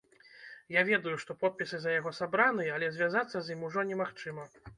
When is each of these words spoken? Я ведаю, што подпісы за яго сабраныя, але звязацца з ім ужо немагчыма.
Я 0.75 0.81
ведаю, 0.89 1.13
што 1.23 1.35
подпісы 1.43 1.77
за 1.83 1.93
яго 1.99 2.15
сабраныя, 2.21 2.71
але 2.79 2.91
звязацца 2.97 3.37
з 3.45 3.61
ім 3.61 3.69
ужо 3.71 3.87
немагчыма. 3.93 4.43